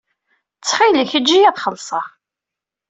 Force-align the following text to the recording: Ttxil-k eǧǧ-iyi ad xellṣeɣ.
Ttxil-k 0.57 1.11
eǧǧ-iyi 1.19 1.45
ad 1.49 1.57
xellṣeɣ. 1.63 2.07